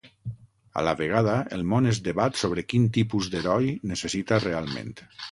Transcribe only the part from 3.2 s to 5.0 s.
d’heroi necessita realment.